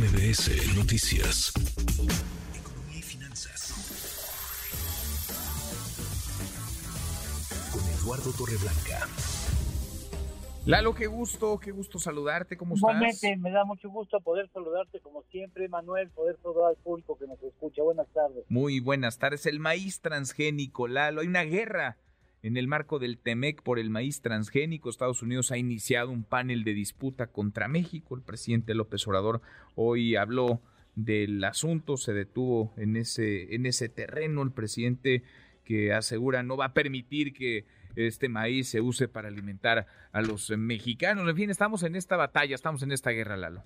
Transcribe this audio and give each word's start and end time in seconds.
MBS 0.00 0.74
Noticias. 0.78 1.52
Economía 2.58 2.98
y 2.98 3.02
finanzas. 3.02 3.74
Con 7.70 7.82
Eduardo 7.86 8.32
Torreblanca. 8.32 9.06
Lalo, 10.64 10.94
qué 10.94 11.06
gusto, 11.06 11.58
qué 11.58 11.70
gusto 11.70 11.98
saludarte, 11.98 12.56
¿cómo 12.56 12.76
estás? 12.76 12.94
Igualmente, 12.94 13.36
me 13.36 13.50
da 13.50 13.66
mucho 13.66 13.90
gusto 13.90 14.18
poder 14.20 14.48
saludarte 14.54 15.00
como 15.00 15.22
siempre, 15.24 15.68
Manuel, 15.68 16.08
poder 16.08 16.38
saludar 16.42 16.70
al 16.70 16.76
público 16.76 17.18
que 17.18 17.26
nos 17.26 17.42
escucha. 17.42 17.82
Buenas 17.82 18.08
tardes. 18.14 18.46
Muy 18.48 18.80
buenas 18.80 19.18
tardes. 19.18 19.44
El 19.44 19.60
maíz 19.60 20.00
transgénico, 20.00 20.88
Lalo, 20.88 21.20
hay 21.20 21.26
una 21.26 21.42
guerra 21.42 21.98
en 22.42 22.56
el 22.56 22.68
marco 22.68 22.98
del 22.98 23.18
TEMEC 23.18 23.62
por 23.62 23.78
el 23.78 23.90
maíz 23.90 24.22
transgénico, 24.22 24.88
Estados 24.88 25.22
Unidos 25.22 25.52
ha 25.52 25.58
iniciado 25.58 26.10
un 26.10 26.24
panel 26.24 26.64
de 26.64 26.74
disputa 26.74 27.26
contra 27.26 27.68
México. 27.68 28.14
El 28.14 28.22
presidente 28.22 28.74
López 28.74 29.06
Obrador 29.06 29.42
hoy 29.74 30.16
habló 30.16 30.60
del 30.94 31.42
asunto, 31.44 31.96
se 31.96 32.12
detuvo 32.12 32.72
en 32.76 32.96
ese, 32.96 33.54
en 33.54 33.66
ese 33.66 33.88
terreno. 33.88 34.42
El 34.42 34.52
presidente 34.52 35.22
que 35.64 35.92
asegura 35.92 36.42
no 36.42 36.56
va 36.56 36.66
a 36.66 36.72
permitir 36.72 37.32
que 37.34 37.64
este 37.96 38.28
maíz 38.28 38.68
se 38.68 38.80
use 38.80 39.08
para 39.08 39.28
alimentar 39.28 39.86
a 40.12 40.22
los 40.22 40.50
mexicanos. 40.50 41.28
En 41.28 41.36
fin, 41.36 41.50
estamos 41.50 41.82
en 41.82 41.96
esta 41.96 42.16
batalla, 42.16 42.54
estamos 42.54 42.82
en 42.82 42.92
esta 42.92 43.10
guerra, 43.10 43.36
Lalo. 43.36 43.62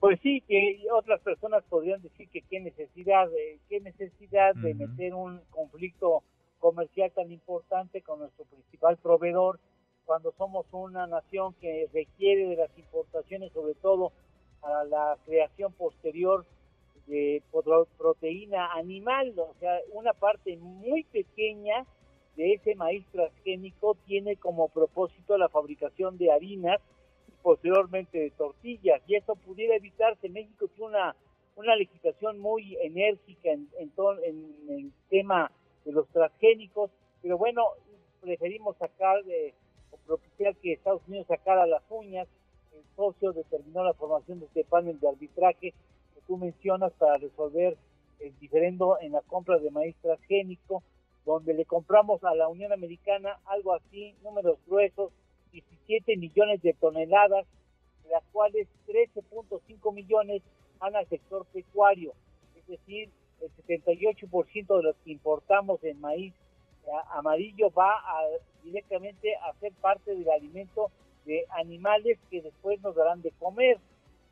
Pues 0.00 0.20
sí, 0.22 0.42
que 0.46 0.78
otras 0.92 1.20
personas 1.22 1.64
podrían 1.68 2.00
decir 2.02 2.28
que 2.28 2.42
qué 2.42 2.60
necesidad, 2.60 3.26
qué 3.68 3.80
necesidad 3.80 4.54
de 4.54 4.74
meter 4.74 5.14
un 5.14 5.40
conflicto 5.50 6.22
comercial 6.58 7.10
tan 7.12 7.30
importante 7.30 8.02
con 8.02 8.20
nuestro 8.20 8.44
principal 8.44 8.96
proveedor, 8.96 9.60
cuando 10.04 10.32
somos 10.38 10.66
una 10.72 11.06
nación 11.06 11.54
que 11.60 11.88
requiere 11.92 12.46
de 12.46 12.56
las 12.56 12.78
importaciones, 12.78 13.52
sobre 13.52 13.74
todo 13.74 14.12
para 14.60 14.84
la 14.84 15.18
creación 15.26 15.72
posterior 15.72 16.46
de 17.06 17.42
proteína 17.96 18.72
animal, 18.72 19.34
o 19.38 19.54
sea, 19.60 19.78
una 19.92 20.12
parte 20.12 20.56
muy 20.56 21.04
pequeña 21.04 21.86
de 22.36 22.54
ese 22.54 22.74
maíz 22.74 23.04
transgénico 23.10 23.96
tiene 24.06 24.36
como 24.36 24.68
propósito 24.68 25.36
la 25.36 25.48
fabricación 25.48 26.18
de 26.18 26.30
harinas 26.30 26.80
y 27.26 27.32
posteriormente 27.42 28.18
de 28.18 28.30
tortillas, 28.30 29.02
y 29.06 29.16
eso 29.16 29.36
pudiera 29.36 29.74
evitarse. 29.76 30.28
México 30.28 30.68
tiene 30.68 30.90
una, 30.90 31.16
una 31.56 31.76
legislación 31.76 32.38
muy 32.38 32.76
enérgica 32.82 33.50
en, 33.50 33.68
en, 33.78 33.92
en 34.24 34.68
el 34.68 34.92
tema 35.08 35.50
de 35.88 35.94
los 35.94 36.06
transgénicos, 36.08 36.90
pero 37.22 37.38
bueno, 37.38 37.64
preferimos 38.20 38.76
sacar, 38.76 39.24
de, 39.24 39.54
o 39.90 39.96
propiciar 40.06 40.54
que 40.56 40.74
Estados 40.74 41.00
Unidos 41.08 41.26
sacara 41.28 41.66
las 41.66 41.82
uñas, 41.88 42.28
el 42.74 42.82
socio 42.94 43.32
determinó 43.32 43.82
la 43.82 43.94
formación 43.94 44.38
de 44.38 44.46
este 44.46 44.64
panel 44.64 45.00
de 45.00 45.08
arbitraje 45.08 45.72
que 46.14 46.20
tú 46.26 46.36
mencionas 46.36 46.92
para 46.92 47.16
resolver 47.16 47.78
el 48.20 48.38
diferendo 48.38 48.98
en 49.00 49.12
la 49.12 49.22
compra 49.22 49.58
de 49.58 49.70
maíz 49.70 49.96
transgénico, 50.02 50.82
donde 51.24 51.54
le 51.54 51.64
compramos 51.64 52.22
a 52.22 52.34
la 52.34 52.48
Unión 52.48 52.70
Americana 52.70 53.38
algo 53.46 53.72
así, 53.72 54.14
números 54.22 54.58
gruesos, 54.66 55.10
17 55.52 56.18
millones 56.18 56.60
de 56.60 56.74
toneladas, 56.74 57.46
de 58.04 58.10
las 58.10 58.24
cuales 58.30 58.68
13.5 58.86 59.94
millones 59.94 60.42
van 60.78 60.96
al 60.96 61.08
sector 61.08 61.46
pecuario, 61.46 62.12
es 62.56 62.66
decir, 62.66 63.08
el 63.40 63.50
78% 63.66 64.76
de 64.76 64.82
los 64.82 64.96
que 65.04 65.12
importamos 65.12 65.82
en 65.84 66.00
maíz 66.00 66.34
amarillo 67.12 67.70
va 67.70 68.02
directamente 68.62 69.36
a 69.36 69.52
ser 69.60 69.72
parte 69.74 70.14
del 70.14 70.28
alimento 70.30 70.90
de 71.24 71.44
animales 71.58 72.18
que 72.30 72.42
después 72.42 72.80
nos 72.80 72.94
darán 72.94 73.22
de 73.22 73.30
comer. 73.32 73.78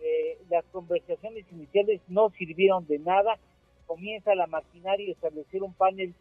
Eh, 0.00 0.38
las 0.48 0.64
conversaciones 0.66 1.44
iniciales 1.52 2.00
no 2.08 2.30
sirvieron 2.30 2.86
de 2.86 2.98
nada. 2.98 3.38
Comienza 3.86 4.34
la 4.34 4.46
maquinaria 4.46 5.06
de 5.06 5.12
establecer 5.12 5.62
un 5.62 5.74
panel, 5.74 6.14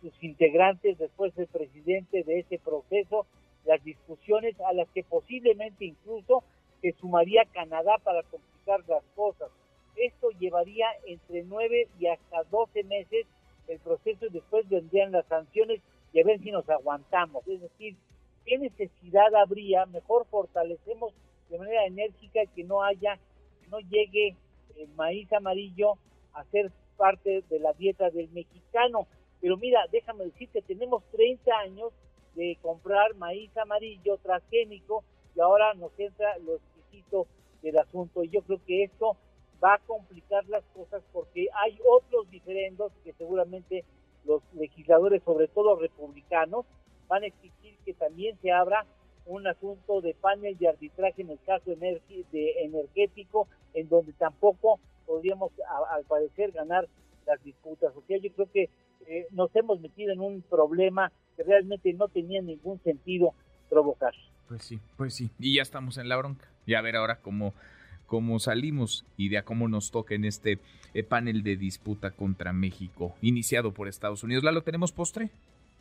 sus 0.00 0.12
integrantes, 0.22 0.98
después 0.98 1.36
el 1.38 1.46
presidente 1.46 2.22
de 2.22 2.40
ese 2.40 2.58
proceso, 2.58 3.26
las 3.64 3.82
discusiones 3.82 4.60
a 4.60 4.72
las 4.72 4.88
que 4.90 5.02
posiblemente 5.02 5.86
incluso 5.86 6.44
se 6.82 6.92
sumaría 6.92 7.44
Canadá 7.46 7.96
para 8.02 8.22
complicar 8.24 8.80
las 8.88 9.03
llevaría 10.38 10.86
entre 11.06 11.42
9 11.42 11.88
y 11.98 12.06
hasta 12.06 12.44
12 12.50 12.84
meses 12.84 13.26
el 13.68 13.78
proceso 13.80 14.26
y 14.26 14.30
después 14.30 14.68
vendrían 14.68 15.12
las 15.12 15.26
sanciones 15.26 15.80
y 16.12 16.20
a 16.20 16.24
ver 16.24 16.40
si 16.40 16.50
nos 16.50 16.68
aguantamos. 16.68 17.46
Es 17.48 17.60
decir, 17.60 17.96
¿qué 18.44 18.58
necesidad 18.58 19.34
habría? 19.34 19.86
Mejor 19.86 20.26
fortalecemos 20.30 21.12
de 21.48 21.58
manera 21.58 21.86
enérgica 21.86 22.40
que 22.54 22.64
no 22.64 22.82
haya, 22.82 23.18
que 23.60 23.68
no 23.68 23.80
llegue 23.80 24.36
el 24.76 24.88
maíz 24.94 25.32
amarillo 25.32 25.94
a 26.32 26.44
ser 26.44 26.70
parte 26.96 27.42
de 27.48 27.58
la 27.58 27.72
dieta 27.72 28.10
del 28.10 28.28
mexicano. 28.30 29.06
Pero 29.40 29.56
mira, 29.56 29.86
déjame 29.90 30.24
decir 30.24 30.48
que 30.50 30.62
tenemos 30.62 31.02
30 31.12 31.58
años 31.58 31.92
de 32.34 32.58
comprar 32.62 33.14
maíz 33.14 33.56
amarillo 33.56 34.18
transgénico 34.18 35.04
y 35.34 35.40
ahora 35.40 35.74
nos 35.74 35.98
entra 35.98 36.38
lo 36.38 36.56
exquisito 36.56 37.26
del 37.62 37.78
asunto. 37.78 38.24
Y 38.24 38.28
yo 38.30 38.42
creo 38.42 38.60
que 38.64 38.84
esto 38.84 39.16
va 39.64 39.74
a 39.74 39.78
complicar 39.78 40.44
las 40.48 40.64
cosas 40.74 41.02
porque 41.12 41.48
hay 41.64 41.78
otros 41.88 42.28
diferendos 42.30 42.92
que 43.02 43.12
seguramente 43.14 43.84
los 44.24 44.42
legisladores, 44.54 45.22
sobre 45.22 45.48
todo 45.48 45.78
republicanos, 45.78 46.66
van 47.08 47.22
a 47.22 47.26
exigir 47.26 47.76
que 47.84 47.94
también 47.94 48.36
se 48.42 48.52
abra 48.52 48.84
un 49.26 49.46
asunto 49.46 50.00
de 50.00 50.14
panel 50.14 50.56
de 50.58 50.68
arbitraje 50.68 51.22
en 51.22 51.30
el 51.30 51.38
caso 51.46 51.70
de 51.70 52.54
energético, 52.62 53.48
en 53.72 53.88
donde 53.88 54.12
tampoco 54.12 54.80
podríamos, 55.06 55.52
al 55.90 56.04
parecer, 56.04 56.52
ganar 56.52 56.88
las 57.26 57.42
disputas. 57.42 57.94
O 57.96 58.02
sea, 58.06 58.18
yo 58.18 58.30
creo 58.32 58.50
que 58.52 58.68
eh, 59.06 59.26
nos 59.30 59.54
hemos 59.56 59.80
metido 59.80 60.12
en 60.12 60.20
un 60.20 60.42
problema 60.42 61.10
que 61.36 61.42
realmente 61.42 61.92
no 61.94 62.08
tenía 62.08 62.42
ningún 62.42 62.80
sentido 62.82 63.34
provocar. 63.70 64.14
Pues 64.48 64.62
sí, 64.62 64.78
pues 64.96 65.14
sí. 65.14 65.30
Y 65.38 65.56
ya 65.56 65.62
estamos 65.62 65.96
en 65.96 66.08
la 66.08 66.16
bronca. 66.16 66.48
Y 66.66 66.74
a 66.74 66.82
ver 66.82 66.96
ahora 66.96 67.20
cómo 67.20 67.54
cómo 68.06 68.38
salimos 68.38 69.04
y 69.16 69.28
de 69.28 69.38
a 69.38 69.44
cómo 69.44 69.68
nos 69.68 69.90
toca 69.90 70.14
en 70.14 70.24
este 70.24 70.58
eh, 70.94 71.02
panel 71.02 71.42
de 71.42 71.56
disputa 71.56 72.10
contra 72.10 72.52
México, 72.52 73.14
iniciado 73.22 73.72
por 73.72 73.88
Estados 73.88 74.22
Unidos. 74.22 74.44
¿La 74.44 74.60
tenemos 74.60 74.92
postre? 74.92 75.30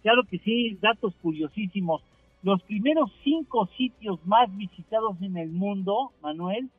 Claro 0.01 0.23
que 0.29 0.39
sí, 0.39 0.77
datos 0.81 1.13
curiosísimos. 1.21 2.01
Los 2.41 2.61
primeros 2.63 3.09
cinco 3.23 3.69
sitios 3.77 4.19
más 4.25 4.55
visitados 4.57 5.15
en 5.21 5.37
el 5.37 5.49
mundo, 5.49 6.11
Manuel, 6.21 6.69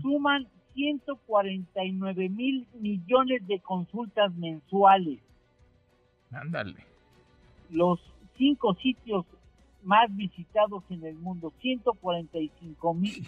suman 0.00 0.46
149 0.74 2.28
mil 2.28 2.66
millones 2.80 3.44
de 3.48 3.58
consultas 3.58 4.32
mensuales. 4.36 5.18
Ándale. 6.30 6.76
Los 7.70 7.98
cinco 8.36 8.74
sitios 8.74 9.26
más 9.82 10.14
visitados 10.14 10.82
en 10.90 11.04
el 11.04 11.14
mundo, 11.14 11.52
145 11.60 12.94
mil, 12.94 13.26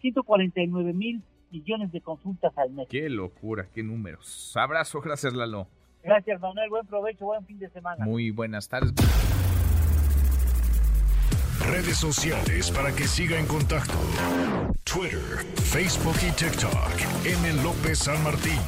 149 0.00 0.92
mil 0.92 1.22
millones 1.50 1.92
de 1.92 2.00
consultas 2.00 2.56
al 2.56 2.70
mes. 2.70 2.88
Qué 2.88 3.08
locura, 3.08 3.68
qué 3.72 3.82
números. 3.82 4.52
Abrazo, 4.56 5.00
gracias 5.00 5.34
Lalo. 5.34 5.68
Gracias 6.02 6.40
Manuel, 6.40 6.70
buen 6.70 6.86
provecho, 6.86 7.26
buen 7.26 7.44
fin 7.44 7.58
de 7.58 7.68
semana. 7.70 8.04
Muy 8.04 8.30
buenas 8.30 8.68
tardes. 8.68 8.94
Redes 11.60 11.98
sociales 11.98 12.70
para 12.70 12.90
que 12.92 13.04
siga 13.04 13.38
en 13.38 13.46
contacto: 13.46 13.94
Twitter, 14.84 15.44
Facebook 15.54 16.16
y 16.26 16.32
TikTok. 16.32 17.26
M. 17.26 17.62
López 17.62 17.98
San 17.98 18.22
Martín. 18.24 18.58